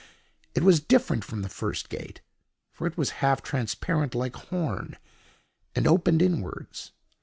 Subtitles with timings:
[0.55, 2.21] It was different from the first gate;
[2.71, 4.97] for it was half transparent like horn,
[5.75, 6.91] and opened inwards.